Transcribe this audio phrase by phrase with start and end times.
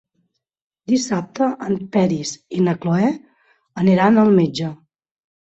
[0.91, 3.11] Dissabte en Peris i na Cloè
[3.85, 4.73] aniran al metge.